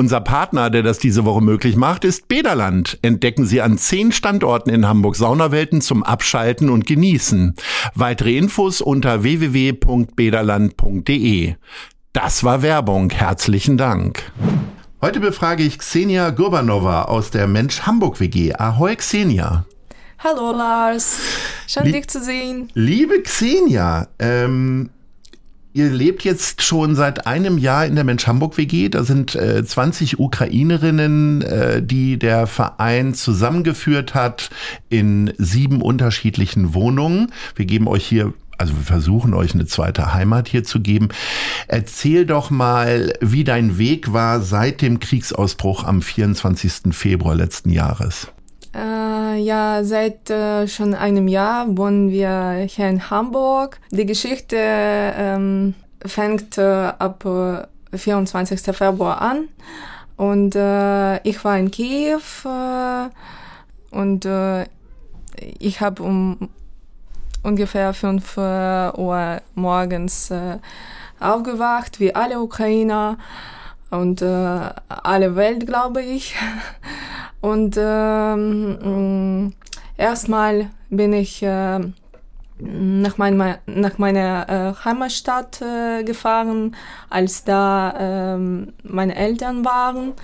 Unser 0.00 0.20
Partner, 0.20 0.70
der 0.70 0.84
das 0.84 1.00
diese 1.00 1.24
Woche 1.24 1.42
möglich 1.42 1.74
macht, 1.74 2.04
ist 2.04 2.28
Bederland. 2.28 3.00
Entdecken 3.02 3.46
Sie 3.46 3.60
an 3.60 3.78
zehn 3.78 4.12
Standorten 4.12 4.70
in 4.70 4.86
Hamburg 4.86 5.16
Saunawelten 5.16 5.80
zum 5.80 6.04
Abschalten 6.04 6.70
und 6.70 6.86
Genießen. 6.86 7.56
Weitere 7.96 8.36
Infos 8.36 8.80
unter 8.80 9.24
www.bederland.de. 9.24 11.56
Das 12.12 12.44
war 12.44 12.62
Werbung. 12.62 13.10
Herzlichen 13.10 13.76
Dank. 13.76 14.30
Heute 15.02 15.18
befrage 15.18 15.64
ich 15.64 15.80
Xenia 15.80 16.30
Gurbanova 16.30 17.06
aus 17.06 17.32
der 17.32 17.48
Mensch 17.48 17.80
Hamburg 17.80 18.20
WG. 18.20 18.54
Ahoi 18.54 18.94
Xenia. 18.94 19.66
Hallo 20.20 20.52
Lars, 20.52 21.18
schön 21.66 21.86
Lie 21.86 21.92
dich 21.92 22.06
zu 22.06 22.22
sehen. 22.22 22.70
Liebe 22.74 23.20
Xenia, 23.22 24.06
ähm, 24.20 24.90
Ihr 25.78 25.90
lebt 25.90 26.24
jetzt 26.24 26.62
schon 26.62 26.96
seit 26.96 27.28
einem 27.28 27.56
Jahr 27.56 27.86
in 27.86 27.94
der 27.94 28.02
Mensch 28.02 28.26
Hamburg 28.26 28.56
WG. 28.56 28.88
Da 28.88 29.04
sind 29.04 29.36
äh, 29.36 29.64
20 29.64 30.18
Ukrainerinnen, 30.18 31.42
äh, 31.42 31.80
die 31.80 32.18
der 32.18 32.48
Verein 32.48 33.14
zusammengeführt 33.14 34.12
hat 34.12 34.50
in 34.88 35.32
sieben 35.38 35.80
unterschiedlichen 35.80 36.74
Wohnungen. 36.74 37.30
Wir 37.54 37.64
geben 37.64 37.86
euch 37.86 38.04
hier 38.04 38.34
also 38.60 38.74
wir 38.74 38.82
versuchen 38.82 39.34
euch 39.34 39.54
eine 39.54 39.66
zweite 39.66 40.12
Heimat 40.14 40.48
hier 40.48 40.64
zu 40.64 40.80
geben. 40.80 41.10
Erzähl 41.68 42.26
doch 42.26 42.50
mal, 42.50 43.12
wie 43.20 43.44
dein 43.44 43.78
Weg 43.78 44.12
war 44.12 44.40
seit 44.40 44.82
dem 44.82 44.98
Kriegsausbruch 44.98 45.84
am 45.84 46.02
24. 46.02 46.92
Februar 46.92 47.36
letzten 47.36 47.70
Jahres. 47.70 48.32
Ja, 49.38 49.84
seit 49.84 50.30
äh, 50.30 50.66
schon 50.66 50.94
einem 50.94 51.28
Jahr 51.28 51.76
wohnen 51.76 52.10
wir 52.10 52.66
hier 52.68 52.88
in 52.88 53.08
Hamburg. 53.08 53.78
Die 53.92 54.04
Geschichte 54.04 54.56
ähm, 54.58 55.74
fängt 56.04 56.58
äh, 56.58 56.92
ab 56.98 57.24
24. 57.94 58.66
Äh, 58.66 58.72
Februar 58.72 59.22
an. 59.22 59.48
Und 60.16 60.56
äh, 60.56 61.22
ich 61.22 61.44
war 61.44 61.56
in 61.56 61.70
Kiew 61.70 62.20
äh, 62.44 63.08
und 63.90 64.28
ich 65.60 65.80
habe 65.80 66.02
um 66.02 66.48
ungefähr 67.44 67.94
5 67.94 68.36
Uhr 68.36 69.40
morgens 69.54 70.32
aufgewacht, 71.20 72.00
wie 72.00 72.12
alle 72.14 72.40
Ukrainer 72.40 73.18
und 73.90 74.20
alle 74.22 75.36
Welt, 75.36 75.66
glaube 75.66 76.02
ich. 76.02 76.34
Und 77.40 77.76
ähm, 77.78 79.44
mm, 79.46 79.52
erstmal 79.96 80.70
bin 80.90 81.12
ich 81.12 81.42
äh, 81.42 81.80
nach, 82.58 83.18
mein, 83.18 83.58
nach 83.66 83.98
meiner 83.98 84.48
äh, 84.48 84.84
Heimatstadt 84.84 85.62
äh, 85.62 86.02
gefahren, 86.02 86.74
als 87.08 87.44
da 87.44 87.94
ähm, 87.98 88.72
meine 88.82 89.14
Eltern 89.14 89.64
waren. 89.64 90.14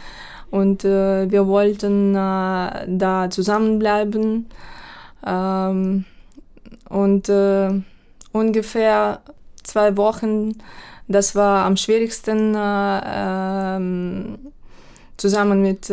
Und 0.50 0.84
äh, 0.84 1.30
wir 1.30 1.46
wollten 1.46 2.14
äh, 2.14 2.86
da 2.88 3.28
zusammenbleiben. 3.30 4.46
Ähm, 5.26 6.04
und 6.88 7.28
äh, 7.28 7.70
ungefähr 8.32 9.20
zwei 9.62 9.96
Wochen, 9.96 10.52
das 11.08 11.34
war 11.34 11.64
am 11.64 11.76
schwierigsten, 11.76 12.54
ähm, 12.56 14.38
zusammen 15.16 15.62
mit 15.62 15.90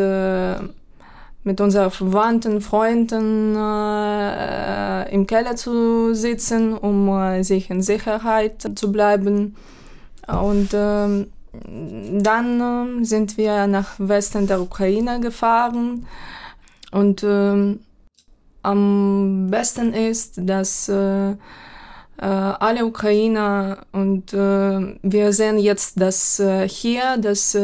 mit 1.43 1.59
unseren 1.59 1.89
Verwandten, 1.89 2.61
Freunden 2.61 3.55
äh, 3.55 5.11
im 5.11 5.25
Keller 5.25 5.55
zu 5.55 6.13
sitzen, 6.13 6.77
um 6.77 7.09
äh, 7.09 7.43
sich 7.43 7.69
in 7.69 7.81
Sicherheit 7.81 8.69
zu 8.75 8.91
bleiben. 8.91 9.55
Und 10.27 10.69
ähm, 10.73 11.27
dann 11.53 13.01
äh, 13.01 13.03
sind 13.03 13.37
wir 13.37 13.65
nach 13.67 13.95
Westen 13.97 14.45
der 14.45 14.61
Ukraine 14.61 15.19
gefahren. 15.19 16.05
Und 16.91 17.23
ähm, 17.23 17.79
am 18.61 19.47
besten 19.49 19.93
ist, 19.93 20.33
dass 20.37 20.87
äh, 20.89 21.31
äh, 21.31 21.35
alle 22.17 22.85
Ukrainer 22.85 23.79
und 23.91 24.31
äh, 24.31 24.95
wir 25.01 25.33
sehen 25.33 25.57
jetzt, 25.57 25.99
dass 25.99 26.39
hier, 26.67 27.17
dass 27.17 27.57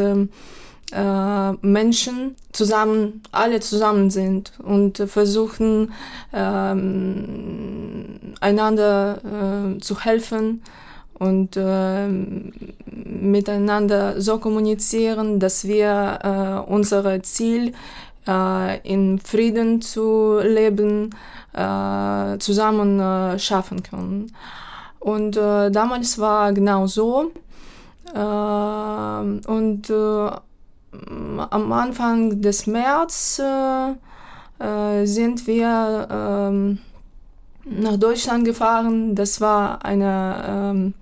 äh, 0.91 1.51
Menschen 1.61 2.35
zusammen, 2.51 3.21
alle 3.31 3.59
zusammen 3.59 4.09
sind 4.09 4.53
und 4.63 4.97
versuchen, 4.97 5.93
ähm, 6.33 8.19
einander 8.39 9.75
äh, 9.75 9.79
zu 9.79 10.01
helfen 10.01 10.63
und 11.19 11.57
äh, 11.57 12.07
miteinander 12.07 14.21
so 14.21 14.37
kommunizieren, 14.37 15.39
dass 15.39 15.67
wir 15.67 16.65
äh, 16.67 16.71
unser 16.71 17.21
Ziel 17.23 17.73
äh, 18.27 18.79
in 18.87 19.19
Frieden 19.19 19.81
zu 19.81 20.39
leben 20.41 21.09
äh, 21.53 22.37
zusammen 22.37 22.99
äh, 22.99 23.39
schaffen 23.39 23.81
können. 23.83 24.33
Und 24.99 25.37
äh, 25.37 25.71
damals 25.71 26.19
war 26.19 26.53
genau 26.53 26.87
so. 26.87 27.31
Äh, 28.13 28.19
und 28.19 29.89
äh, 29.89 30.29
am 30.91 31.71
Anfang 31.71 32.41
des 32.41 32.67
März 32.67 33.39
äh, 33.39 33.93
äh, 34.59 35.05
sind 35.05 35.47
wir 35.47 36.07
ähm, 36.09 36.79
nach 37.65 37.97
Deutschland 37.97 38.45
gefahren. 38.45 39.15
Das 39.15 39.41
war 39.41 39.83
eine 39.83 40.45
ähm, 40.47 40.93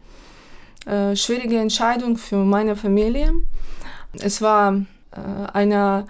äh, 0.86 1.16
schwierige 1.16 1.60
Entscheidung 1.60 2.18
für 2.18 2.38
meine 2.38 2.76
Familie. 2.76 3.34
Es 4.20 4.42
war 4.42 4.74
äh, 5.12 5.20
eine 5.54 6.08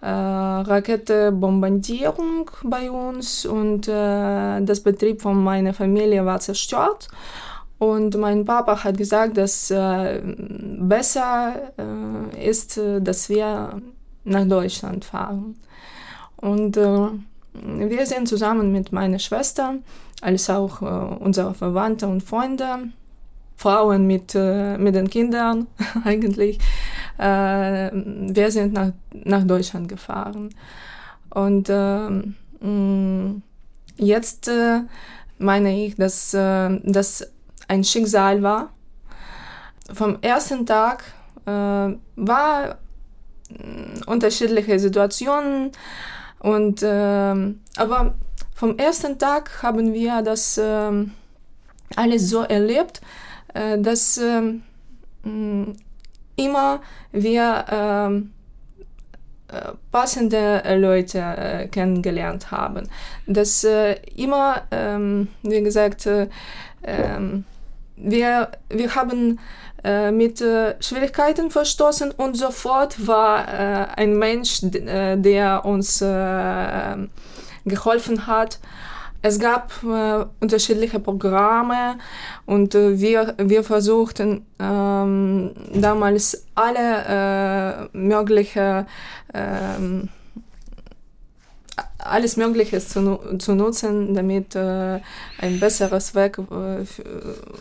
äh, 0.00 0.08
Raketebombardierung 0.08 2.50
bei 2.64 2.90
uns 2.90 3.44
und 3.46 3.88
äh, 3.88 4.60
das 4.62 4.80
Betrieb 4.80 5.22
von 5.22 5.42
meiner 5.42 5.72
Familie 5.74 6.24
war 6.24 6.38
zerstört. 6.40 7.08
Und 7.78 8.16
mein 8.16 8.44
Papa 8.44 8.82
hat 8.84 8.96
gesagt, 8.96 9.36
dass 9.36 9.70
äh, 9.70 10.22
besser 10.22 11.72
äh, 11.78 12.48
ist, 12.48 12.78
äh, 12.78 13.00
dass 13.02 13.28
wir 13.28 13.82
nach 14.24 14.46
Deutschland 14.46 15.04
fahren. 15.04 15.56
Und 16.36 16.76
äh, 16.76 17.08
wir 17.52 18.06
sind 18.06 18.28
zusammen 18.28 18.72
mit 18.72 18.92
meiner 18.92 19.18
Schwester, 19.18 19.74
als 20.22 20.48
auch 20.48 20.80
äh, 20.80 20.84
unsere 21.22 21.52
Verwandte 21.52 22.08
und 22.08 22.22
Freunde, 22.22 22.88
Frauen 23.56 24.06
mit, 24.06 24.34
äh, 24.34 24.78
mit 24.78 24.94
den 24.94 25.08
Kindern 25.10 25.66
eigentlich, 26.04 26.58
wir 27.18 28.50
sind 28.50 28.74
nach, 28.74 28.92
nach 29.24 29.42
Deutschland 29.44 29.88
gefahren. 29.88 30.50
Und 31.30 31.68
mh, 31.70 33.40
jetzt 33.96 34.50
meine 35.38 35.82
ich, 35.86 35.96
dass, 35.96 36.32
dass 36.32 37.32
ein 37.68 37.84
Schicksal 37.84 38.42
war. 38.42 38.70
Vom 39.92 40.18
ersten 40.20 40.66
Tag 40.66 41.04
äh, 41.46 41.50
war 41.50 42.78
äh, 43.50 44.04
unterschiedliche 44.06 44.78
Situationen 44.78 45.72
und 46.40 46.82
äh, 46.82 47.34
aber 47.76 48.14
vom 48.54 48.78
ersten 48.78 49.18
Tag 49.18 49.62
haben 49.62 49.92
wir 49.92 50.22
das 50.22 50.58
äh, 50.58 50.90
alles 51.94 52.30
so 52.30 52.42
erlebt, 52.42 53.00
äh, 53.54 53.78
dass 53.78 54.18
äh, 54.18 54.42
immer 56.36 56.80
wir 57.12 58.28
passende 59.92 60.62
Leute 60.76 61.18
äh, 61.18 61.68
kennengelernt 61.68 62.50
haben. 62.50 62.88
Dass 63.26 63.64
äh, 63.64 63.96
immer, 64.16 64.62
ähm, 64.70 65.28
wie 65.42 65.62
gesagt, 65.62 66.06
äh, 66.06 66.28
wir, 67.96 68.50
wir 68.68 68.94
haben 68.94 69.38
äh, 69.84 70.10
mit 70.10 70.40
äh, 70.40 70.74
Schwierigkeiten 70.80 71.50
verstoßen 71.50 72.10
und 72.12 72.36
sofort 72.36 73.06
war 73.06 73.46
äh, 73.46 73.86
ein 73.96 74.18
Mensch, 74.18 74.62
äh, 74.62 75.16
der 75.16 75.64
uns 75.64 76.00
äh, 76.00 76.96
geholfen 77.64 78.26
hat. 78.26 78.58
Es 79.22 79.38
gab 79.38 79.72
äh, 79.82 80.24
unterschiedliche 80.40 81.00
Programme 81.00 81.98
und 82.46 82.74
wir, 82.74 83.34
wir 83.38 83.64
versuchten 83.64 84.46
ähm, 84.58 85.52
damals 85.74 86.46
alle 86.54 87.88
möglichen 87.92 88.86
ähm, 89.34 90.08
alles 92.08 92.36
Mögliche 92.36 92.78
zu, 92.80 93.18
zu 93.38 93.54
nutzen, 93.54 94.14
damit 94.14 94.54
äh, 94.54 95.00
ein 95.38 95.60
besseres 95.60 96.14
Weg, 96.14 96.38
äh, 96.38 96.84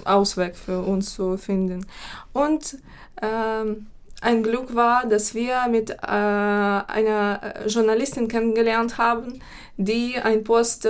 Ausweg 0.06 0.56
für 0.56 0.80
uns 0.82 1.14
zu 1.16 1.38
finden. 1.38 1.86
Und 2.34 2.78
ähm, 3.22 3.88
ein 4.22 4.42
Glück 4.42 4.74
war, 4.74 5.06
dass 5.06 5.36
wir 5.36 5.68
mit 5.70 5.92
äh, 5.92 5.96
einer 6.02 7.40
Journalistin 7.68 8.28
kennengelernt 8.28 8.98
haben, 8.98 9.40
die 9.78 10.16
ein 10.16 10.44
Post 10.44 10.86
äh, 10.86 10.90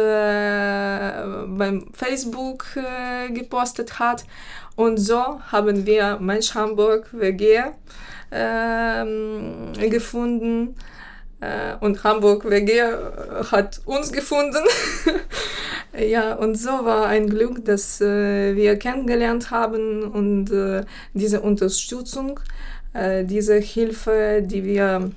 beim 1.47 1.87
Facebook 1.93 2.65
äh, 2.77 3.31
gepostet 3.33 3.99
hat. 3.99 4.25
Und 4.75 4.97
so 4.97 5.41
haben 5.51 5.85
wir 5.85 6.17
Mensch 6.19 6.53
Hamburg 6.53 7.09
WG 7.11 7.63
ähm, 8.31 9.73
gefunden. 9.89 10.75
Äh, 11.39 11.75
und 11.79 12.03
Hamburg 12.03 12.49
WG 12.49 12.81
hat 13.51 13.81
uns 13.85 14.11
gefunden. 14.11 14.63
ja, 15.97 16.33
und 16.35 16.55
so 16.55 16.69
war 16.69 17.07
ein 17.07 17.29
Glück, 17.29 17.65
dass 17.65 18.01
äh, 18.01 18.55
wir 18.55 18.77
kennengelernt 18.77 19.51
haben 19.51 20.03
und 20.03 20.51
äh, 20.51 20.85
diese 21.13 21.41
Unterstützung, 21.41 22.39
äh, 22.93 23.25
diese 23.25 23.55
Hilfe, 23.55 24.41
die 24.43 24.63
wir 24.63 25.11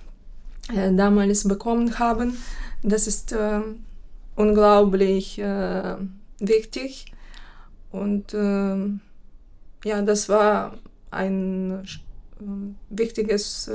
äh, 0.74 0.92
damals 0.92 1.46
bekommen 1.46 1.98
haben, 1.98 2.36
das 2.82 3.06
ist 3.06 3.32
äh, 3.32 3.60
unglaublich 4.36 5.38
wichtig. 6.38 7.06
Und 7.90 8.32
ja, 9.84 10.02
das 10.02 10.28
war 10.28 10.78
ein 11.10 11.82
wichtiges 12.88 13.68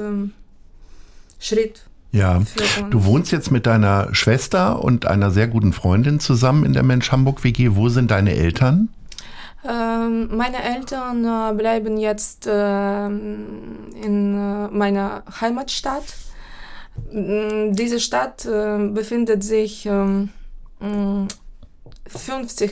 Schritt 1.40 1.86
ja, 2.14 2.44
du 2.92 3.06
wohnst 3.06 3.32
jetzt 3.32 3.50
mit 3.50 3.66
deiner 3.66 4.14
Schwester 4.14 4.84
und 4.84 5.08
einer 5.08 5.32
sehr 5.32 5.48
guten 5.48 5.74
Freundin 5.74 6.20
zusammen 6.20 6.64
in 6.64 6.74
der 6.74 6.84
Mensch 6.84 7.12
Hamburg 7.12 7.44
WG. 7.44 7.72
Wo 7.74 7.90
sind 7.90 8.12
deine 8.12 8.36
Eltern? 8.36 8.90
Ähm, 9.68 10.36
meine 10.36 10.62
Eltern 10.62 11.26
äh, 11.26 11.54
bleiben 11.56 11.98
jetzt 11.98 12.46
äh, 12.46 13.06
in 13.08 14.36
äh, 14.36 14.68
meiner 14.68 15.24
Heimatstadt. 15.42 16.04
Mm, 17.12 17.72
diese 17.72 18.00
Stadt 18.00 18.46
äh, 18.46 18.78
befindet 18.90 19.44
sich 19.44 19.90
50, 19.90 19.92
ähm, 20.82 21.28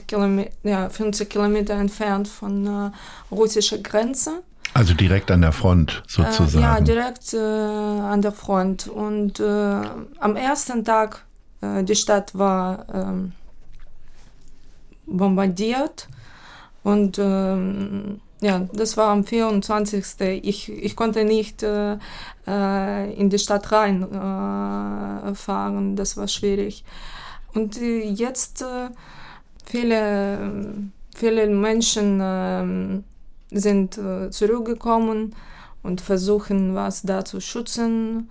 Kilometer, 0.05 0.51
ja, 0.61 0.89
50 0.89 1.29
Kilometer 1.31 1.73
entfernt 1.73 2.27
von 2.27 2.91
russischer 3.31 3.79
Grenze. 3.79 4.43
Also 4.73 4.93
direkt 4.93 5.29
an 5.31 5.41
der 5.41 5.51
Front 5.51 6.01
sozusagen. 6.07 6.63
Äh, 6.63 6.67
ja, 6.67 6.79
direkt 6.79 7.33
äh, 7.33 7.37
an 7.37 8.21
der 8.21 8.31
Front. 8.31 8.87
Und 8.87 9.39
äh, 9.39 9.43
am 9.43 10.35
ersten 10.35 10.85
Tag, 10.85 11.25
äh, 11.61 11.83
die 11.83 11.95
Stadt 11.95 12.37
war 12.37 12.85
ähm, 12.93 13.33
bombardiert. 15.05 16.07
Und 16.83 17.19
ähm, 17.19 18.21
ja, 18.39 18.67
das 18.73 18.95
war 18.97 19.09
am 19.09 19.25
24. 19.25 20.05
Ich, 20.43 20.69
ich 20.69 20.95
konnte 20.95 21.25
nicht 21.25 21.63
äh, 21.63 21.97
äh, 22.47 23.13
in 23.13 23.29
die 23.29 23.39
Stadt 23.39 23.71
reinfahren. 23.71 24.15
das 25.95 26.15
war 26.17 26.27
schwierig. 26.27 26.83
Und 27.53 27.75
jetzt 27.77 28.65
viele, 29.65 30.39
viele 31.13 31.47
Menschen 31.47 32.19
ähm, 32.23 33.03
sind 33.51 33.97
äh, 33.97 34.29
zurückgekommen 34.29 35.35
und 35.83 36.01
versuchen, 36.01 36.75
was 36.75 37.01
da 37.01 37.25
zu 37.25 37.39
schützen, 37.41 38.29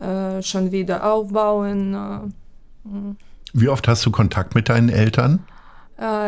äh, 0.00 0.42
schon 0.42 0.72
wieder 0.72 1.04
aufbauen. 1.04 1.94
Äh, 1.94 2.88
mm. 2.88 3.16
Wie 3.52 3.68
oft 3.68 3.88
hast 3.88 4.06
du 4.06 4.10
Kontakt 4.10 4.54
mit 4.54 4.68
deinen 4.68 4.88
Eltern? 4.88 5.40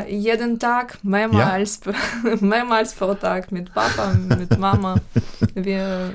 Jeden 0.06 0.58
Tag, 0.58 0.98
mehrmals, 1.02 1.80
ja? 1.86 2.36
mehrmals 2.40 2.92
pro 2.92 3.14
Tag 3.14 3.50
mit 3.52 3.72
Papa, 3.72 4.12
mit 4.12 4.58
Mama. 4.58 4.96
wir, 5.54 6.12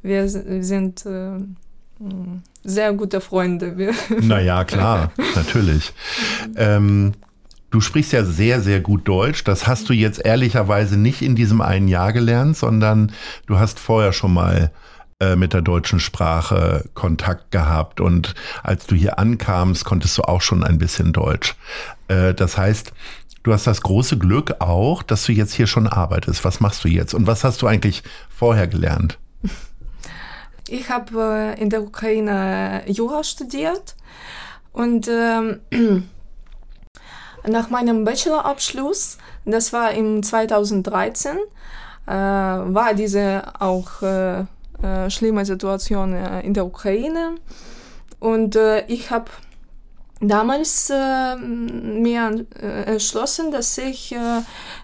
wir 0.00 0.28
sind 0.28 1.04
mm, 1.04 2.42
sehr 2.62 2.92
gute 2.92 3.20
Freunde. 3.20 3.92
naja, 4.20 4.62
klar, 4.62 5.10
natürlich. 5.34 5.92
Ähm, 6.54 7.14
Du 7.74 7.80
sprichst 7.80 8.12
ja 8.12 8.24
sehr, 8.24 8.60
sehr 8.60 8.78
gut 8.78 9.08
Deutsch. 9.08 9.42
Das 9.42 9.66
hast 9.66 9.88
du 9.88 9.94
jetzt 9.94 10.24
ehrlicherweise 10.24 10.96
nicht 10.96 11.22
in 11.22 11.34
diesem 11.34 11.60
einen 11.60 11.88
Jahr 11.88 12.12
gelernt, 12.12 12.56
sondern 12.56 13.10
du 13.46 13.58
hast 13.58 13.80
vorher 13.80 14.12
schon 14.12 14.32
mal 14.32 14.70
äh, 15.18 15.34
mit 15.34 15.54
der 15.54 15.60
deutschen 15.60 15.98
Sprache 15.98 16.84
Kontakt 16.94 17.50
gehabt. 17.50 18.00
Und 18.00 18.36
als 18.62 18.86
du 18.86 18.94
hier 18.94 19.18
ankamst, 19.18 19.84
konntest 19.84 20.16
du 20.16 20.22
auch 20.22 20.40
schon 20.40 20.62
ein 20.62 20.78
bisschen 20.78 21.12
Deutsch. 21.12 21.56
Äh, 22.06 22.32
das 22.32 22.56
heißt, 22.56 22.92
du 23.42 23.52
hast 23.52 23.66
das 23.66 23.80
große 23.80 24.18
Glück 24.18 24.60
auch, 24.60 25.02
dass 25.02 25.24
du 25.24 25.32
jetzt 25.32 25.52
hier 25.52 25.66
schon 25.66 25.88
arbeitest. 25.88 26.44
Was 26.44 26.60
machst 26.60 26.84
du 26.84 26.88
jetzt? 26.88 27.12
Und 27.12 27.26
was 27.26 27.42
hast 27.42 27.60
du 27.60 27.66
eigentlich 27.66 28.04
vorher 28.28 28.68
gelernt? 28.68 29.18
Ich 30.68 30.90
habe 30.90 31.56
äh, 31.58 31.60
in 31.60 31.70
der 31.70 31.82
Ukraine 31.82 32.84
Jura 32.86 33.24
studiert 33.24 33.96
und 34.70 35.08
ähm, 35.08 36.04
Nach 37.46 37.70
meinem 37.70 38.04
Bachelorabschluss, 38.04 39.18
das 39.44 39.72
war 39.72 39.92
im 39.92 40.22
2013, 40.22 41.36
äh, 42.06 42.10
war 42.10 42.94
diese 42.94 43.42
auch 43.60 44.02
äh, 44.02 44.44
äh, 44.84 45.08
schlimme 45.08 45.44
Situation 45.46 46.12
äh, 46.12 46.40
in 46.40 46.52
der 46.52 46.66
Ukraine. 46.66 47.36
Und 48.20 48.56
äh, 48.56 48.84
ich 48.86 49.10
habe 49.10 49.30
damals 50.20 50.90
äh, 50.90 51.36
mir 51.36 52.46
entschlossen, 52.86 53.50
dass 53.50 53.78
ich 53.78 54.14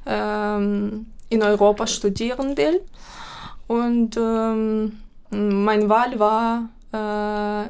ähm, 0.06 1.06
in 1.28 1.42
Europa 1.42 1.86
studieren 1.86 2.56
will. 2.56 2.80
Und 3.66 4.16
ähm, 4.16 4.98
meine 5.30 5.88
Wahl 5.88 6.18
war, 6.18 6.68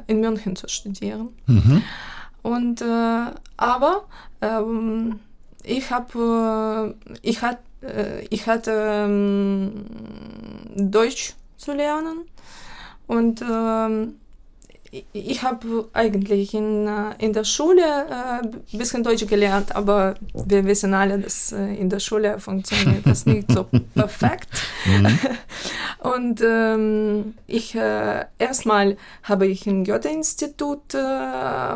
in 0.07 0.19
München 0.19 0.55
zu 0.55 0.67
studieren. 0.67 1.29
Mhm. 1.45 1.83
Und 2.43 2.81
aber 3.57 4.05
ähm, 4.41 5.19
ich 5.63 5.91
habe, 5.91 6.95
äh, 7.11 7.17
ich, 7.21 7.41
hat, 7.41 7.59
äh, 7.81 8.25
ich 8.29 8.47
hatte 8.47 8.71
ähm, 8.71 9.85
Deutsch 10.75 11.35
zu 11.57 11.73
lernen 11.73 12.25
und 13.07 13.41
ähm, 13.41 14.15
ich 15.13 15.43
habe 15.43 15.87
eigentlich 15.93 16.53
in, 16.53 16.85
äh, 16.85 17.13
in 17.19 17.31
der 17.31 17.45
Schule 17.45 17.83
ein 18.09 18.53
äh, 18.73 18.77
bisschen 18.77 19.03
Deutsch 19.03 19.25
gelernt, 19.25 19.73
aber 19.73 20.15
wir 20.33 20.65
wissen 20.65 20.93
alle, 20.93 21.17
dass 21.19 21.53
äh, 21.53 21.75
in 21.75 21.89
der 21.89 21.99
Schule 21.99 22.39
funktioniert 22.39 23.05
das 23.05 23.25
nicht 23.25 23.49
so 23.51 23.63
perfekt. 23.95 24.49
Mhm. 24.85 25.19
Und 25.99 26.41
ähm, 26.43 27.35
ich 27.45 27.75
äh, 27.75 28.25
erstmal 28.39 28.97
habe 29.23 29.45
ich 29.47 29.67
im 29.67 29.85
Goethe-Institut 29.85 30.95
äh, 30.95 31.75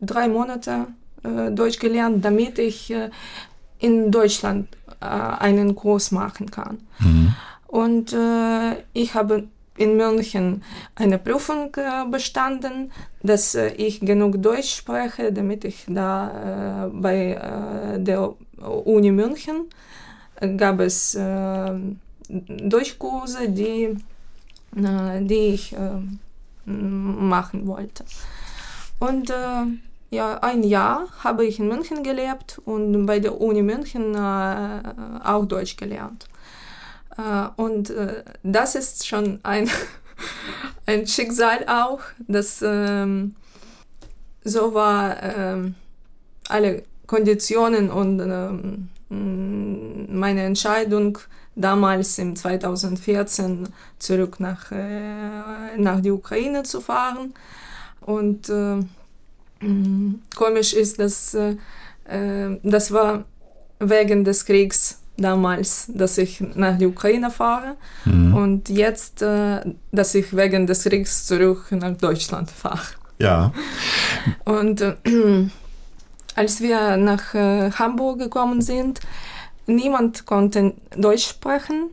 drei 0.00 0.28
Monate 0.28 0.86
äh, 1.22 1.50
Deutsch 1.50 1.78
gelernt, 1.78 2.24
damit 2.24 2.58
ich 2.58 2.90
äh, 2.90 3.10
in 3.78 4.10
Deutschland 4.10 4.68
äh, 5.00 5.04
einen 5.04 5.74
Kurs 5.74 6.10
machen 6.10 6.50
kann. 6.50 6.78
Mhm. 6.98 7.34
Und 7.66 8.16
ich 8.94 9.12
habe 9.12 9.46
in 9.76 9.98
München 9.98 10.62
eine 10.94 11.18
Prüfung 11.18 11.76
bestanden, 12.10 12.90
dass 13.22 13.54
ich 13.54 14.00
genug 14.00 14.42
Deutsch 14.42 14.74
spreche, 14.74 15.30
damit 15.34 15.66
ich 15.66 15.84
da 15.86 16.88
bei 16.90 17.38
der 17.98 18.32
Uni 18.86 19.12
München 19.12 19.66
gab 20.56 20.80
es 20.80 21.12
Deutschkurse, 22.30 23.50
die, 23.50 23.98
die 24.74 25.48
ich 25.52 25.76
machen 26.64 27.66
wollte. 27.66 28.06
Und 28.98 29.30
ja, 30.10 30.38
ein 30.38 30.62
Jahr 30.62 31.08
habe 31.22 31.44
ich 31.44 31.58
in 31.58 31.68
München 31.68 32.02
gelebt 32.02 32.60
und 32.64 33.04
bei 33.04 33.20
der 33.20 33.40
Uni 33.40 33.62
München 33.62 34.14
äh, 34.14 34.80
auch 35.22 35.44
Deutsch 35.44 35.76
gelernt. 35.76 36.26
Äh, 37.18 37.48
und 37.56 37.90
äh, 37.90 38.24
das 38.42 38.74
ist 38.74 39.06
schon 39.06 39.40
ein, 39.42 39.68
ein 40.86 41.06
Schicksal 41.06 41.66
auch, 41.68 42.00
dass 42.26 42.62
ähm, 42.62 43.34
so 44.44 44.72
war 44.72 45.22
ähm, 45.22 45.74
alle 46.48 46.84
Konditionen 47.06 47.90
und 47.90 48.20
ähm, 48.20 48.88
meine 49.10 50.42
Entscheidung 50.42 51.18
damals 51.54 52.18
im 52.18 52.34
2014 52.34 53.68
zurück 53.98 54.40
nach, 54.40 54.72
äh, 54.72 55.76
nach 55.76 56.00
die 56.00 56.12
Ukraine 56.12 56.62
zu 56.62 56.80
fahren 56.80 57.34
und 58.00 58.48
äh. 58.48 58.82
Komisch 60.36 60.72
ist, 60.72 60.98
dass 61.00 61.34
äh, 61.34 61.56
äh, 62.04 62.58
das 62.62 62.92
war 62.92 63.24
wegen 63.80 64.24
des 64.24 64.44
Kriegs 64.44 65.00
damals, 65.16 65.90
dass 65.92 66.16
ich 66.18 66.40
nach 66.54 66.78
der 66.78 66.88
Ukraine 66.88 67.30
fahre 67.30 67.76
mhm. 68.04 68.34
und 68.34 68.68
jetzt, 68.68 69.22
äh, 69.22 69.60
dass 69.92 70.14
ich 70.14 70.36
wegen 70.36 70.66
des 70.66 70.84
Kriegs 70.84 71.26
zurück 71.26 71.66
nach 71.70 71.96
Deutschland 71.96 72.50
fahre. 72.50 72.86
Ja. 73.18 73.52
Und 74.44 74.80
äh, 74.80 74.94
als 76.36 76.60
wir 76.60 76.96
nach 76.96 77.34
äh, 77.34 77.72
Hamburg 77.72 78.20
gekommen 78.20 78.62
sind, 78.62 79.00
niemand 79.66 80.24
konnte 80.24 80.74
Deutsch 80.96 81.26
sprechen. 81.26 81.90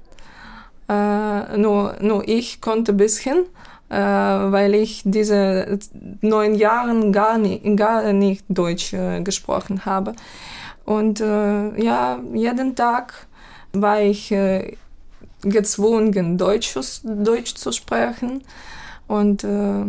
Äh, 0.88 1.58
nur, 1.58 1.96
nur 2.00 2.28
ich 2.28 2.62
konnte 2.62 2.92
ein 2.94 2.98
bisschen, 2.98 3.46
äh, 3.90 3.96
weil 3.98 4.74
ich 4.74 5.04
diese 5.06 5.78
neun 6.22 6.56
Jahre 6.56 7.12
gar, 7.12 7.38
nie, 7.38 7.60
gar 7.76 8.14
nicht 8.14 8.44
Deutsch 8.50 8.94
äh, 8.94 9.22
gesprochen 9.22 9.86
habe. 9.86 10.14
Und 10.86 11.22
äh, 11.22 11.84
ja, 11.84 12.20
jeden 12.34 12.76
Tag 12.76 13.28
war 13.74 14.02
ich 14.02 14.32
äh, 14.32 14.76
gezwungen, 15.42 16.38
Deutsch, 16.38 16.76
Deutsch 17.04 17.56
zu 17.56 17.72
sprechen. 17.72 18.44
Und 19.08 19.44
äh, 19.44 19.86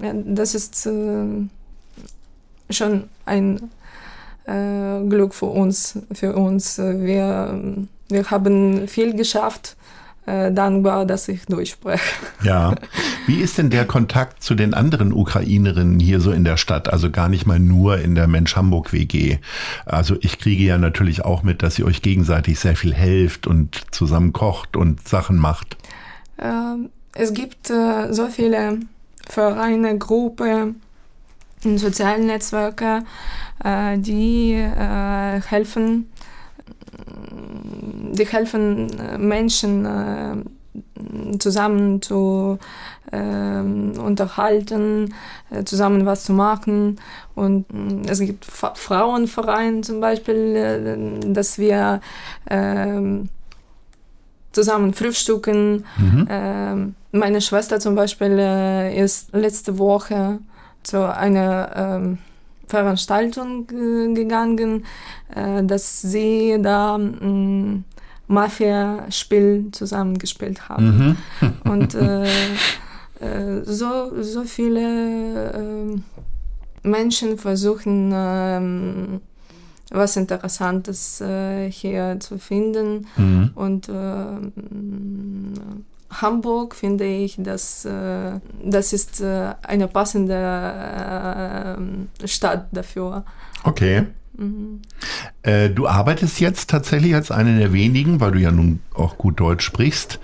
ja, 0.00 0.12
das 0.14 0.54
ist 0.54 0.88
schon 2.70 3.08
ein 3.26 3.70
Glück 4.46 5.34
für 5.34 5.46
uns. 5.46 5.98
Für 6.14 6.34
uns. 6.34 6.78
Wir, 6.78 7.60
wir 8.08 8.30
haben 8.30 8.88
viel 8.88 9.14
geschafft 9.14 9.76
äh, 10.28 10.52
dankbar, 10.52 11.06
dass 11.06 11.26
ich 11.28 11.46
Deutsch 11.46 11.72
spreche. 11.72 12.02
Ja. 12.42 12.74
Wie 13.26 13.40
ist 13.40 13.56
denn 13.56 13.70
der 13.70 13.86
Kontakt 13.86 14.42
zu 14.42 14.54
den 14.54 14.74
anderen 14.74 15.12
Ukrainerinnen 15.12 15.98
hier 16.00 16.20
so 16.20 16.32
in 16.32 16.44
der 16.44 16.56
Stadt? 16.56 16.92
Also 16.92 17.10
gar 17.10 17.28
nicht 17.28 17.46
mal 17.46 17.58
nur 17.58 17.98
in 17.98 18.14
der 18.14 18.28
Mensch 18.28 18.54
Hamburg 18.54 18.92
WG. 18.92 19.38
Also 19.86 20.16
ich 20.20 20.38
kriege 20.38 20.64
ja 20.64 20.76
natürlich 20.76 21.24
auch 21.24 21.42
mit, 21.42 21.62
dass 21.62 21.78
ihr 21.78 21.86
euch 21.86 22.02
gegenseitig 22.02 22.60
sehr 22.60 22.76
viel 22.76 22.92
helft 22.92 23.46
und 23.46 23.82
zusammen 23.90 24.32
kocht 24.32 24.76
und 24.76 25.08
Sachen 25.08 25.36
macht. 25.36 25.76
Ähm, 26.38 26.90
es 27.14 27.32
gibt 27.32 27.70
äh, 27.70 28.12
so 28.12 28.26
viele 28.26 28.80
Vereine, 29.28 29.96
Gruppen, 29.98 30.82
sozialen 31.62 32.26
Netzwerke, 32.26 33.02
äh, 33.64 33.98
die 33.98 34.52
äh, 34.52 35.40
helfen 35.40 36.10
die 38.12 38.26
helfen 38.26 38.88
äh, 38.98 39.18
Menschen 39.18 39.84
äh, 39.84 41.38
zusammen 41.38 42.02
zu 42.02 42.58
äh, 43.10 43.60
unterhalten, 43.60 45.14
äh, 45.50 45.64
zusammen 45.64 46.06
was 46.06 46.24
zu 46.24 46.32
machen. 46.32 47.00
Und 47.34 47.66
äh, 47.70 48.10
es 48.10 48.20
gibt 48.20 48.44
Fa 48.44 48.74
Frauenvereine 48.74 49.82
zum 49.82 50.00
Beispiel, 50.00 51.22
dass 51.26 51.58
wir 51.58 52.00
ähm, 52.48 53.28
zusammen 54.52 54.92
frühstücken. 54.94 55.84
Mhm. 55.96 56.28
Ähm, 56.28 56.94
meine 57.12 57.40
Schwester 57.40 57.80
zum 57.80 57.94
Beispiel 57.94 58.38
ist 58.94 59.32
letzte 59.32 59.78
Woche 59.78 60.40
zu 60.82 61.14
einer 61.14 61.70
ähm, 61.74 62.18
Veranstaltung 62.68 63.66
gegangen, 63.66 64.84
äh, 65.34 65.64
dass 65.64 66.00
sie 66.02 66.58
da 66.60 66.98
mm, 66.98 67.84
Mafia-Spiel 68.28 69.68
zusammengespielt 69.72 70.68
haben. 70.68 71.16
Mhm. 71.40 71.52
Und 71.70 71.94
äh, 71.94 72.24
äh, 73.20 73.64
so, 73.64 74.22
so 74.22 74.44
viele 74.44 75.52
äh, 75.52 76.88
Menschen 76.88 77.38
versuchen, 77.38 78.12
ähm, 78.14 79.20
was 79.90 80.16
Interessantes 80.16 81.20
äh, 81.20 81.70
hier 81.70 82.20
zu 82.20 82.38
finden. 82.38 83.06
Mhm. 83.16 83.50
Und 83.54 83.88
äh, 83.88 83.92
Hamburg 86.10 86.74
finde 86.74 87.04
ich, 87.04 87.36
dass 87.38 87.84
äh, 87.84 88.40
das 88.64 88.92
ist 88.92 89.20
äh, 89.20 89.54
eine 89.62 89.88
passende 89.88 90.34
äh, 92.22 92.26
Stadt 92.26 92.68
dafür. 92.72 93.24
Okay. 93.64 94.06
Mhm. 94.36 94.80
Äh, 95.42 95.68
du 95.70 95.86
arbeitest 95.86 96.40
jetzt 96.40 96.70
tatsächlich 96.70 97.14
als 97.14 97.30
eine 97.30 97.58
der 97.58 97.72
wenigen, 97.72 98.20
weil 98.20 98.32
du 98.32 98.38
ja 98.38 98.50
nun 98.50 98.80
auch 98.94 99.18
gut 99.18 99.38
Deutsch 99.40 99.64
sprichst, 99.64 100.18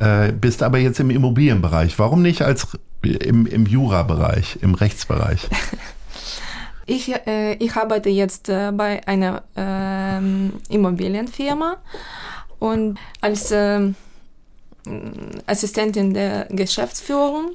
äh, 0.00 0.32
bist 0.32 0.62
aber 0.62 0.78
jetzt 0.78 0.98
im 1.00 1.10
Immobilienbereich. 1.10 1.98
Warum 1.98 2.22
nicht 2.22 2.42
als 2.42 2.66
im, 3.02 3.46
im 3.46 3.66
Jura-Bereich, 3.66 4.58
im 4.62 4.74
Rechtsbereich? 4.74 5.48
Ich, 6.90 7.14
äh, 7.26 7.52
ich 7.56 7.76
arbeite 7.76 8.08
jetzt 8.08 8.46
bei 8.46 9.06
einer 9.06 9.42
äh, 9.54 10.74
Immobilienfirma 10.74 11.76
und 12.58 12.98
als 13.20 13.50
äh, 13.50 13.92
Assistentin 15.46 16.14
der 16.14 16.46
Geschäftsführung 16.50 17.52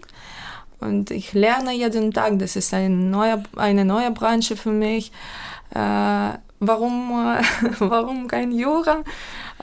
und 0.80 1.12
ich 1.12 1.34
lerne 1.34 1.74
jeden 1.74 2.12
Tag. 2.12 2.40
Das 2.40 2.56
ist 2.56 2.74
eine 2.74 2.90
neue, 2.90 3.44
eine 3.56 3.86
neue 3.86 4.12
Branche 4.12 4.56
für 4.56 4.72
mich. 4.72 5.12
Äh, 5.72 6.38
warum, 6.60 7.12
warum 7.80 8.28
kein 8.28 8.52
Jura? 8.52 9.04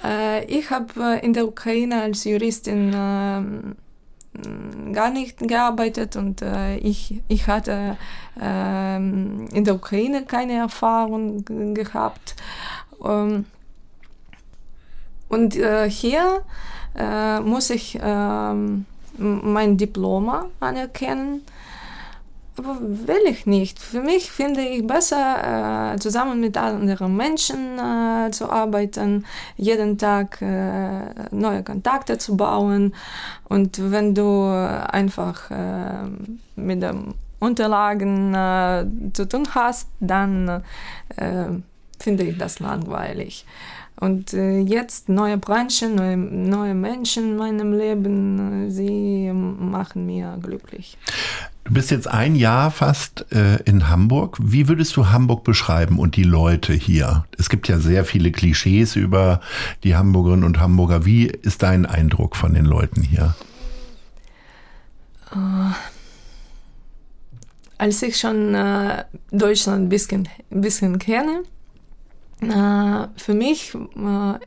Äh, 0.03 0.45
ich 0.47 0.71
habe 0.71 1.21
in 1.23 1.33
der 1.33 1.47
Ukraine 1.47 2.03
als 2.03 2.25
Juristin 2.25 2.93
äh, 2.93 3.43
gar 4.93 5.11
nicht 5.11 5.39
gearbeitet 5.39 6.17
und 6.17 6.41
äh, 6.43 6.77
ich, 6.77 7.21
ich 7.29 7.47
hatte 7.47 7.97
äh, 8.41 8.97
in 8.97 9.65
der 9.65 9.75
Ukraine 9.75 10.25
keine 10.25 10.55
Erfahrung 10.55 11.45
gehabt. 11.75 12.37
Ähm, 13.05 13.45
und 15.29 15.57
äh, 15.57 15.89
hier 15.89 16.43
äh, 16.97 17.41
muss 17.41 17.71
ich 17.71 17.99
ähm, 18.01 18.87
mein 19.19 19.77
Diploma 19.77 20.47
anerkennen. 20.61 21.43
Aber 22.57 22.79
will 22.81 23.23
ich 23.27 23.47
nicht. 23.47 23.79
Für 23.79 24.03
mich 24.03 24.31
finde 24.31 24.61
ich 24.61 24.87
besser, 24.87 25.95
äh, 25.95 25.99
zusammen 25.99 26.41
mit 26.41 26.59
anderen 26.59 27.17
Menschen 27.17 27.79
äh, 27.79 28.31
zu 28.33 28.51
arbeiten, 28.51 29.25
jeden 29.57 29.97
Tag 29.97 30.43
äh, 30.43 31.01
neue 31.31 31.63
Kontakte 31.63 32.19
zu 32.19 32.37
bauen. 32.37 32.95
Und 33.49 33.91
wenn 33.91 34.15
du 34.15 34.45
einfach 34.45 35.51
äh, 35.51 36.05
mit 36.57 36.83
den 36.83 37.15
Unterlagen 37.39 38.35
äh, 38.35 38.85
zu 39.15 39.27
tun 39.27 39.47
hast, 39.55 39.89
dann 40.01 40.63
äh, 41.17 41.47
finde 41.99 42.25
ich 42.25 42.37
das 42.37 42.61
langweilig. 42.61 43.47
Und 44.01 44.33
äh, 44.33 44.61
jetzt 44.61 45.11
neue 45.11 45.37
Branchen, 45.37 45.95
neue, 45.95 46.17
neue 46.17 46.75
Menschen 46.75 47.33
in 47.33 47.37
meinem 47.37 47.73
Leben, 47.75 48.67
äh, 48.67 48.71
sie 48.71 49.31
machen 49.31 50.07
mir 50.07 50.39
glücklich. 50.43 50.97
Du 51.65 51.75
bist 51.75 51.91
jetzt 51.91 52.09
ein 52.09 52.35
Jahr 52.35 52.71
fast 52.71 53.27
äh, 53.31 53.57
in 53.65 53.91
Hamburg. 53.91 54.39
Wie 54.41 54.69
würdest 54.69 54.97
du 54.97 55.11
Hamburg 55.11 55.45
beschreiben 55.45 55.99
und 55.99 56.17
die 56.17 56.25
Leute 56.25 56.73
hier? 56.73 57.27
Es 57.39 57.51
gibt 57.51 57.69
ja 57.69 57.79
sehr 57.79 58.07
viele 58.07 58.33
Klischees 58.33 58.97
über 58.97 59.43
die 59.85 59.95
Hamburgerinnen 59.95 60.45
und 60.45 60.61
Hamburger. 60.61 61.05
Wie 61.05 61.27
ist 61.27 61.63
dein 61.63 61.85
Eindruck 61.85 62.37
von 62.37 62.55
den 62.55 62.65
Leuten 62.65 63.03
hier? 63.03 63.37
Uh, 65.37 65.73
als 67.77 68.03
ich 68.03 68.19
schon 68.19 68.55
äh, 68.55 69.05
Deutschland 69.31 69.85
ein 69.85 69.89
bisschen, 69.91 70.27
ein 70.51 70.63
bisschen 70.63 70.99
kenne, 70.99 71.43
äh, 72.41 73.09
für 73.17 73.35
mich 73.35 73.75
äh, 73.75 74.39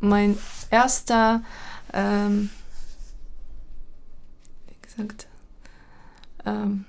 mein 0.00 0.38
erster, 0.70 1.42
ähm, 1.92 2.50
wie 4.66 4.76
gesagt, 4.82 5.26
ähm, 6.46 6.84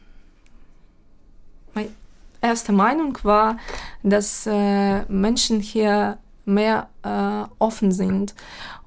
meine 1.74 1.89
erste 2.41 2.71
Meinung 2.71 3.17
war, 3.24 3.57
dass 4.03 4.45
äh, 4.48 5.03
Menschen 5.12 5.59
hier 5.59 6.17
mehr 6.45 6.89
äh, 7.03 7.50
offen 7.59 7.91
sind. 7.91 8.33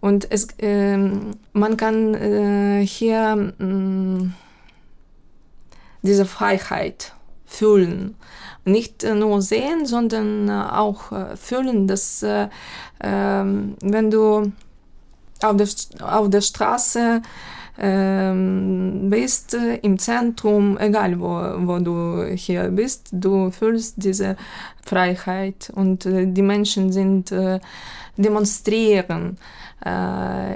Und 0.00 0.30
es, 0.30 0.48
ähm, 0.58 1.36
man 1.52 1.76
kann 1.76 2.14
äh, 2.14 2.86
hier 2.86 3.36
mm, 3.36 4.34
diese 6.02 6.26
Freiheit 6.26 7.14
fühlen 7.52 8.16
nicht 8.64 9.04
äh, 9.04 9.14
nur 9.14 9.42
sehen, 9.42 9.86
sondern 9.86 10.48
äh, 10.48 10.52
auch 10.52 11.12
äh, 11.12 11.36
fühlen, 11.36 11.86
dass 11.86 12.24
ähm, 13.02 13.76
wenn 13.82 14.10
du 14.10 14.52
auf 15.42 15.56
der, 15.56 15.68
auf 16.00 16.30
der 16.30 16.40
Straße 16.40 17.22
ähm, 17.78 19.08
bist, 19.10 19.56
im 19.82 19.98
Zentrum, 19.98 20.78
egal 20.78 21.18
wo, 21.18 21.66
wo 21.66 21.78
du 21.78 22.24
hier 22.34 22.68
bist, 22.68 23.08
du 23.10 23.50
fühlst 23.50 23.94
diese 23.96 24.36
Freiheit 24.84 25.72
und 25.74 26.04
die 26.04 26.42
Menschen 26.42 26.92
sind 26.92 27.34
demonstrieren 28.16 29.38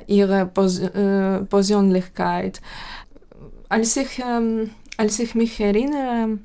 ihre 0.07 0.47
Pos 0.47 0.81
Persönlichkeit. 1.49 2.61
Als 3.69 3.97
ich, 3.97 4.23
ähm, 4.25 4.71
als 4.99 5.19
ich 5.19 5.35
mich 5.35 5.59
erinnere, 5.59 6.39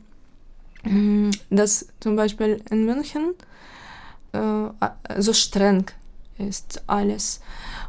dass 1.49 1.87
zum 1.99 2.15
Beispiel 2.15 2.63
in 2.69 2.85
München 2.85 3.33
äh, 4.33 4.39
so 5.19 5.33
streng 5.33 5.85
ist 6.37 6.83
alles 6.87 7.41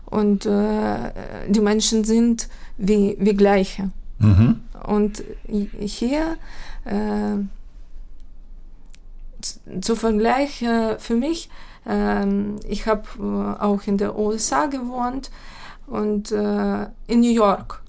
und 0.07 0.45
äh, 0.45 1.13
die 1.49 1.61
Menschen 1.61 2.05
sind 2.05 2.49
wie, 2.77 3.17
wie 3.19 3.35
Gleiche. 3.35 3.91
Mhm. 4.19 4.61
Und 4.87 5.23
hier 5.79 6.37
äh, 6.85 7.39
zu 9.81 9.97
Vergleich 9.97 10.65
für 10.99 11.17
mich, 11.17 11.49
äh, 11.87 12.27
ich 12.69 12.87
habe 12.87 13.03
äh, 13.19 13.63
auch 13.63 13.83
in 13.87 13.99
der 13.99 14.19
USA 14.19 14.67
gewohnt 14.67 15.31
und 15.87 16.33
äh, 16.33 16.87
in 17.07 17.21
New 17.21 17.33
York. 17.33 17.82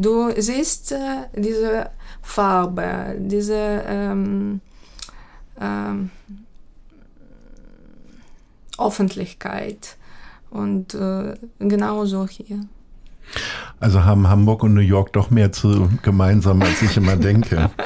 Du 0.00 0.32
siehst 0.34 0.92
äh, 0.92 1.26
diese 1.36 1.90
Farbe, 2.22 3.16
diese 3.18 3.84
ähm, 3.86 4.62
ähm, 5.60 6.10
Öffentlichkeit 8.78 9.98
und 10.50 10.94
äh, 10.94 11.34
genauso 11.58 12.26
hier. 12.26 12.60
Also 13.78 14.02
haben 14.02 14.26
Hamburg 14.26 14.62
und 14.62 14.72
New 14.72 14.80
York 14.80 15.12
doch 15.12 15.28
mehr 15.28 15.52
zu 15.52 15.90
gemeinsam, 16.02 16.62
als 16.62 16.80
ich 16.80 16.96
immer 16.96 17.16
denke. 17.16 17.70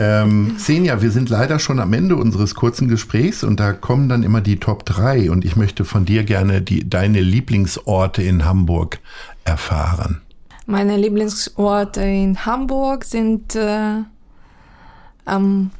Ähm, 0.00 0.54
Senja, 0.58 1.02
wir 1.02 1.10
sind 1.10 1.28
leider 1.28 1.58
schon 1.58 1.80
am 1.80 1.92
Ende 1.92 2.14
unseres 2.14 2.54
kurzen 2.54 2.86
Gesprächs 2.86 3.42
und 3.42 3.58
da 3.58 3.72
kommen 3.72 4.08
dann 4.08 4.22
immer 4.22 4.40
die 4.40 4.60
Top 4.60 4.86
3 4.86 5.28
und 5.28 5.44
ich 5.44 5.56
möchte 5.56 5.84
von 5.84 6.04
dir 6.04 6.22
gerne 6.22 6.62
die, 6.62 6.88
deine 6.88 7.20
Lieblingsorte 7.20 8.22
in 8.22 8.44
Hamburg 8.44 9.00
erfahren. 9.44 10.22
Meine 10.70 10.98
Lieblingsorte 10.98 12.02
in 12.02 12.44
Hamburg 12.44 13.02
sind 13.06 13.54
äh, 13.54 14.02
an 15.24 15.70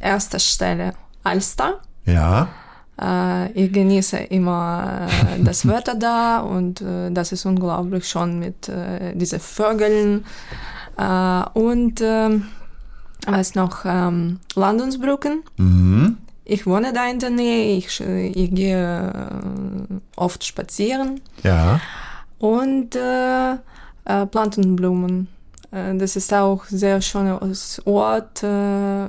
erster 0.00 0.40
Stelle 0.40 0.94
Alster. 1.22 1.78
Ja. 2.06 2.48
Äh, 3.00 3.52
ich 3.52 3.72
genieße 3.72 4.16
immer 4.16 5.06
äh, 5.06 5.44
das 5.44 5.68
Wetter 5.68 5.94
da 5.94 6.40
und 6.40 6.80
äh, 6.80 7.12
das 7.12 7.30
ist 7.30 7.46
unglaublich 7.46 8.08
schon 8.08 8.40
mit 8.40 8.68
äh, 8.68 9.14
diesen 9.14 9.38
Vögeln. 9.38 10.24
Äh, 10.98 11.44
und 11.54 12.00
ähm, 12.00 12.48
was 13.28 13.54
noch? 13.54 13.84
Ähm, 13.84 14.40
Landungsbrücken. 14.56 15.44
Mhm. 15.56 16.18
Ich 16.44 16.66
wohne 16.66 16.92
da 16.92 17.08
in 17.08 17.20
der 17.20 17.30
Nähe, 17.30 17.76
ich, 17.76 18.00
ich 18.00 18.52
gehe 18.52 19.08
äh, 19.08 20.00
oft 20.16 20.42
spazieren. 20.42 21.20
Ja. 21.44 21.80
Und 22.40 22.96
äh, 22.96 23.58
äh, 24.04 24.26
Plantenblumen. 24.26 25.28
Äh, 25.70 25.96
das 25.96 26.16
ist 26.16 26.32
auch 26.32 26.64
sehr 26.66 27.00
schönes 27.00 27.82
Ort. 27.84 28.42
Äh, 28.42 29.06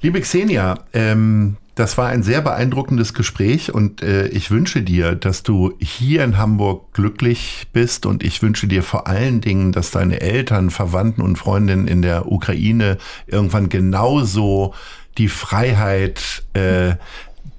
Liebe 0.00 0.20
Xenia, 0.20 0.78
ähm, 0.92 1.56
das 1.74 1.96
war 1.96 2.08
ein 2.08 2.24
sehr 2.24 2.40
beeindruckendes 2.40 3.14
Gespräch 3.14 3.72
und 3.72 4.02
äh, 4.02 4.26
ich 4.28 4.50
wünsche 4.50 4.82
dir, 4.82 5.14
dass 5.14 5.44
du 5.44 5.74
hier 5.80 6.24
in 6.24 6.36
Hamburg 6.36 6.92
glücklich 6.92 7.68
bist 7.72 8.04
und 8.04 8.24
ich 8.24 8.42
wünsche 8.42 8.66
dir 8.66 8.82
vor 8.82 9.06
allen 9.06 9.40
Dingen, 9.40 9.70
dass 9.70 9.92
deine 9.92 10.20
Eltern, 10.20 10.70
Verwandten 10.70 11.22
und 11.22 11.36
Freundinnen 11.36 11.86
in 11.86 12.02
der 12.02 12.30
Ukraine 12.32 12.98
irgendwann 13.26 13.68
genauso 13.68 14.74
die 15.18 15.28
Freiheit 15.28 16.42
äh, 16.54 16.94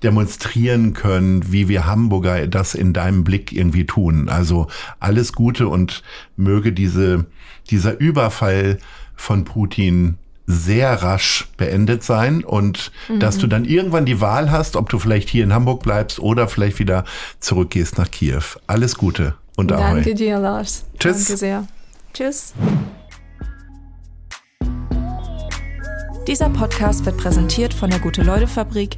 demonstrieren 0.03 0.93
können, 0.93 1.51
wie 1.51 1.67
wir 1.67 1.85
Hamburger 1.85 2.47
das 2.47 2.75
in 2.75 2.93
deinem 2.93 3.23
Blick 3.23 3.51
irgendwie 3.51 3.85
tun. 3.85 4.29
Also 4.29 4.67
alles 4.99 5.33
Gute 5.33 5.67
und 5.67 6.03
möge 6.37 6.71
diese, 6.71 7.25
dieser 7.69 7.99
Überfall 7.99 8.77
von 9.15 9.43
Putin 9.43 10.17
sehr 10.51 11.03
rasch 11.03 11.47
beendet 11.57 12.03
sein 12.03 12.43
und 12.43 12.91
mhm. 13.07 13.19
dass 13.19 13.37
du 13.37 13.45
dann 13.45 13.65
irgendwann 13.65 14.05
die 14.05 14.19
Wahl 14.19 14.49
hast, 14.49 14.75
ob 14.75 14.89
du 14.89 14.97
vielleicht 14.97 15.29
hier 15.29 15.43
in 15.43 15.53
Hamburg 15.53 15.83
bleibst 15.83 16.19
oder 16.19 16.47
vielleicht 16.47 16.79
wieder 16.79 17.05
zurückgehst 17.39 17.99
nach 17.99 18.09
Kiew. 18.09 18.41
Alles 18.65 18.95
Gute 18.95 19.35
und 19.55 19.71
Ahoi. 19.71 19.95
Danke 19.95 20.15
dir, 20.15 20.39
Lars. 20.39 20.85
Tschüss. 20.97 21.25
Danke 21.25 21.37
sehr. 21.37 21.67
Tschüss. 22.13 22.53
Dieser 26.27 26.49
Podcast 26.49 27.05
wird 27.05 27.17
präsentiert 27.17 27.73
von 27.73 27.89
der 27.89 27.99
Gute-Leute-Fabrik, 27.99 28.97